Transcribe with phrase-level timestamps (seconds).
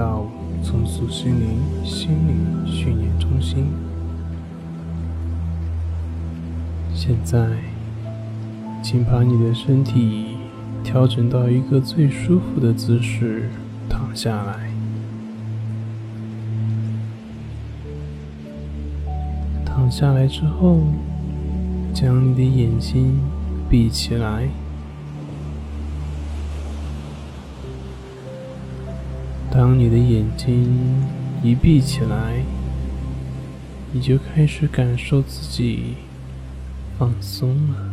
[0.00, 0.26] 到
[0.62, 3.66] 重塑心灵心理训练中心。
[6.94, 7.46] 现在，
[8.82, 10.38] 请把你的身体
[10.82, 13.50] 调整到一个最舒服的姿势，
[13.90, 14.70] 躺下来。
[19.66, 20.78] 躺下来之后，
[21.92, 23.20] 将你的眼睛
[23.68, 24.48] 闭起来。
[29.60, 30.74] 当你的眼睛
[31.42, 32.42] 一闭起来，
[33.92, 35.96] 你就开始感受自己
[36.98, 37.92] 放松了，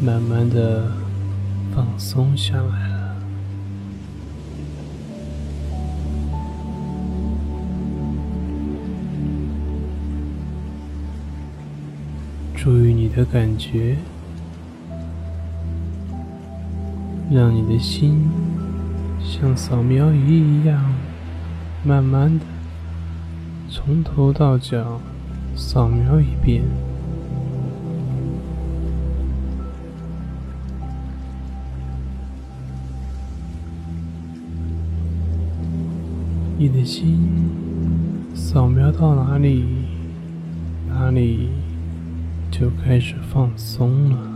[0.00, 0.92] 慢慢的
[1.74, 3.16] 放松下来了。
[12.54, 13.96] 注意你的感觉。
[17.28, 18.30] 让你的心
[19.20, 20.80] 像扫描仪一样，
[21.84, 22.44] 慢慢的
[23.68, 25.00] 从头到脚
[25.56, 26.62] 扫描一遍。
[36.58, 37.28] 你的心
[38.34, 39.64] 扫描到哪里，
[40.88, 41.48] 哪里
[42.52, 44.35] 就开始放松了。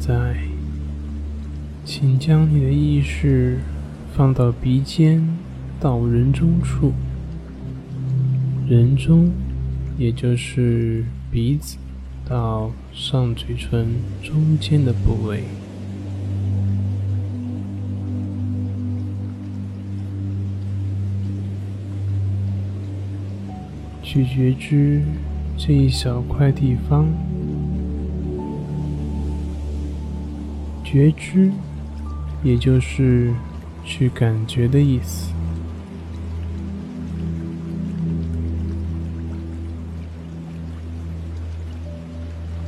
[0.00, 0.34] 在，
[1.84, 3.58] 请将你的意识
[4.14, 5.22] 放到鼻尖
[5.78, 6.94] 到人中处，
[8.66, 9.30] 人中
[9.98, 11.76] 也就是鼻子
[12.26, 13.88] 到上嘴唇
[14.22, 15.44] 中间的部位，
[24.02, 25.02] 去觉知
[25.58, 27.06] 这一小块地方。
[30.92, 31.52] 觉知，
[32.42, 33.32] 也就是
[33.84, 35.32] 去感觉的意思。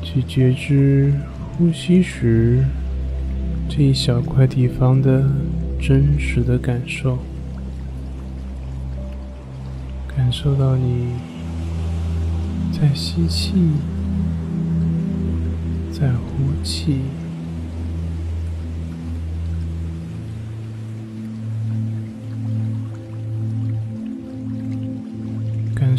[0.00, 1.12] 去觉知
[1.58, 2.64] 呼吸时
[3.68, 5.28] 这一小块地方的
[5.80, 7.18] 真实的感受，
[10.06, 11.08] 感受到你
[12.70, 13.52] 在吸气，
[15.90, 17.00] 在呼气。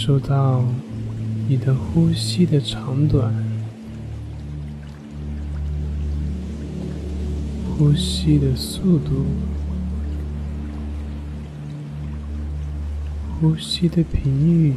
[0.05, 0.65] 受到
[1.47, 3.33] 你的呼吸的长短，
[7.69, 9.25] 呼吸的速度，
[13.39, 14.73] 呼吸的频率，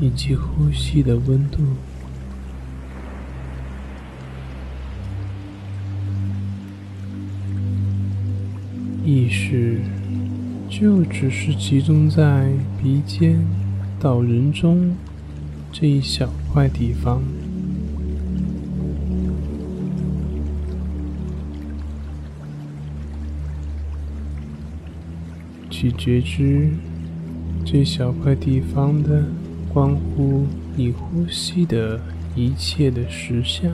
[0.00, 1.60] 以及呼吸的温度，
[9.04, 9.82] 意识。
[10.82, 12.50] 就只是集中在
[12.82, 13.38] 鼻尖
[14.00, 14.96] 到人中
[15.70, 17.22] 这一小块地方，
[25.70, 26.70] 去觉知
[27.64, 29.22] 这小块地方的
[29.72, 32.00] 关乎你呼吸的
[32.34, 33.70] 一切的实相。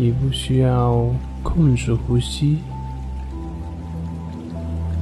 [0.00, 1.04] 你不需要
[1.42, 2.58] 控制呼吸，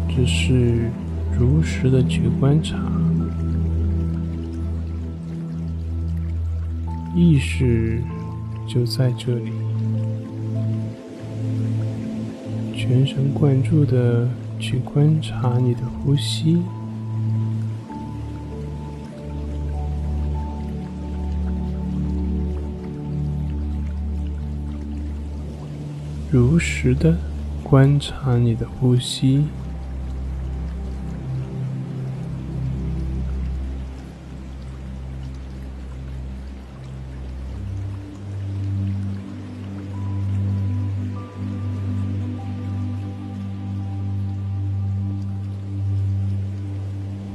[0.08, 0.90] 只是
[1.38, 2.78] 如实的去观察，
[7.14, 8.02] 意识
[8.66, 9.52] 就在这里，
[12.74, 14.26] 全神贯注的
[14.58, 16.62] 去观察你的呼吸。
[26.36, 27.16] 如实的
[27.62, 29.42] 观察你的呼吸。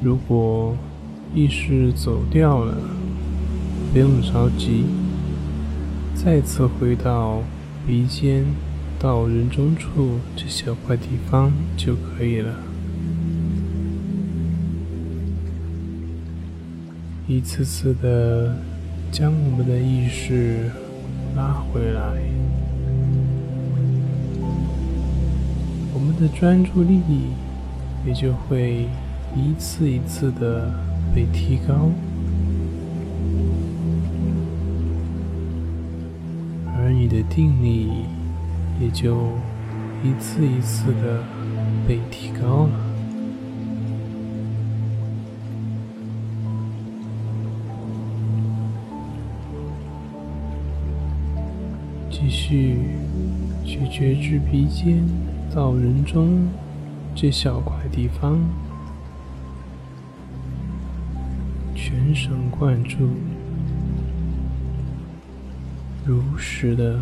[0.03, 0.77] 如果
[1.33, 2.77] 意识走掉了，
[3.91, 4.85] 不用着急，
[6.13, 7.41] 再次回到
[7.87, 8.45] 鼻尖。
[9.01, 12.53] 到人中处这小块地方就可以了。
[17.27, 18.55] 一次次的
[19.11, 20.69] 将我们的意识
[21.35, 22.21] 拉回来，
[25.95, 27.01] 我们的专注力
[28.05, 28.87] 也就会
[29.35, 30.71] 一次一次的
[31.15, 31.89] 被提高，
[36.77, 37.89] 而你的定力
[38.81, 39.37] 也就
[40.03, 41.23] 一次一次的
[41.87, 42.71] 被提高了。
[52.09, 52.79] 继续
[53.63, 55.03] 去觉知鼻尖
[55.53, 56.47] 到人中
[57.13, 58.39] 这小块地方，
[61.75, 63.09] 全神贯注，
[66.03, 66.99] 如实的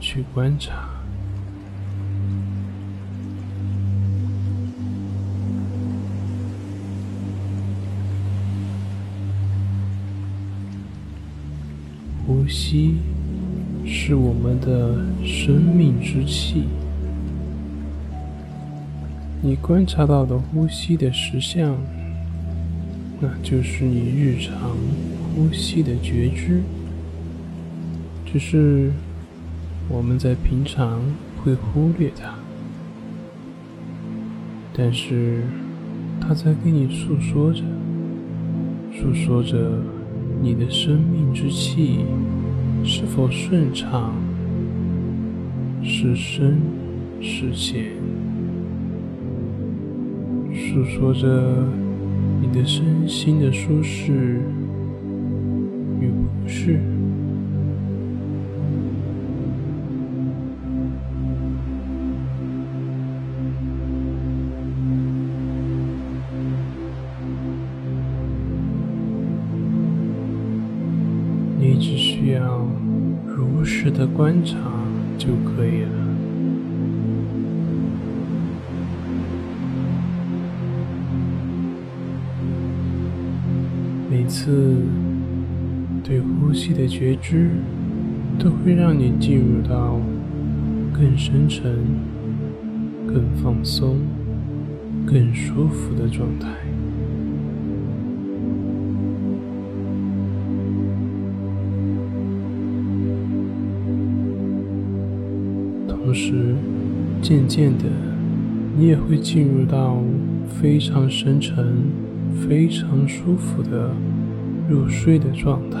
[0.00, 0.87] 去观察，
[12.48, 12.94] 呼吸。
[13.84, 16.64] 是我们的生命之气。
[19.42, 21.76] 你观察到的呼吸的实相，
[23.20, 24.74] 那就是你日常
[25.34, 26.62] 呼吸的觉知。
[28.24, 28.92] 只是
[29.90, 31.02] 我们在平常
[31.42, 32.34] 会忽略它，
[34.72, 35.42] 但是
[36.18, 37.62] 它在跟你诉说着，
[38.90, 39.82] 诉说着
[40.40, 42.00] 你的生命之气。
[42.84, 44.14] 是否顺畅？
[45.82, 46.60] 是深
[47.20, 47.84] 是浅？
[50.52, 51.66] 诉说着
[52.40, 54.40] 你的身心的舒适
[56.00, 56.80] 与不适。
[73.88, 74.58] 如实的观察
[75.16, 75.88] 就可以了。
[84.10, 84.82] 每次
[86.04, 87.48] 对呼吸的觉知，
[88.38, 89.98] 都会让你进入到
[90.92, 91.74] 更深沉、
[93.06, 93.96] 更放松、
[95.06, 96.67] 更舒服的状态。
[106.18, 106.56] 时，
[107.22, 107.84] 渐渐的，
[108.76, 110.02] 你也会进入到
[110.60, 111.84] 非常深沉、
[112.48, 113.94] 非常舒服的
[114.68, 115.78] 入睡的状态。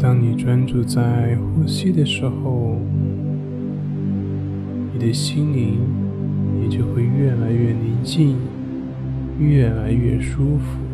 [0.00, 2.78] 当你专注在呼吸的时候，
[4.94, 6.07] 你的心灵。
[6.68, 8.36] 就会越来越宁静，
[9.38, 10.87] 越来越舒服。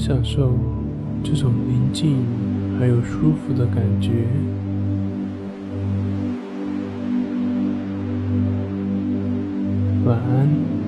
[0.00, 0.54] 享受
[1.22, 2.24] 这种宁静
[2.78, 4.24] 还有舒服的感觉。
[10.06, 10.79] 晚安。